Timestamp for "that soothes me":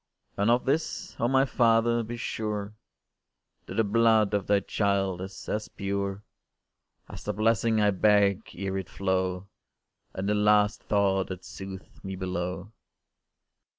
11.27-12.15